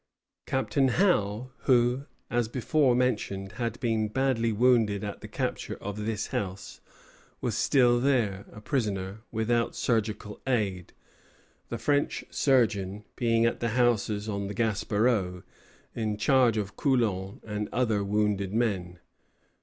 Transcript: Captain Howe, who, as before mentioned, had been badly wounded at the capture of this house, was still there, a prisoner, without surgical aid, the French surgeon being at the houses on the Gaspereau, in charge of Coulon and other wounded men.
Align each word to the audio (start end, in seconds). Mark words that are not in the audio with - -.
Captain 0.47 0.87
Howe, 0.87 1.51
who, 1.65 2.07
as 2.31 2.47
before 2.47 2.95
mentioned, 2.95 3.51
had 3.61 3.79
been 3.79 4.07
badly 4.07 4.51
wounded 4.51 5.03
at 5.03 5.21
the 5.21 5.27
capture 5.27 5.75
of 5.79 6.07
this 6.07 6.25
house, 6.33 6.81
was 7.39 7.55
still 7.55 7.99
there, 7.99 8.45
a 8.51 8.61
prisoner, 8.61 9.19
without 9.31 9.75
surgical 9.75 10.41
aid, 10.47 10.93
the 11.69 11.77
French 11.77 12.25
surgeon 12.31 13.05
being 13.15 13.45
at 13.45 13.59
the 13.59 13.69
houses 13.77 14.27
on 14.27 14.47
the 14.47 14.55
Gaspereau, 14.55 15.43
in 15.93 16.17
charge 16.17 16.57
of 16.57 16.75
Coulon 16.75 17.39
and 17.45 17.69
other 17.71 18.03
wounded 18.03 18.55
men. 18.55 18.97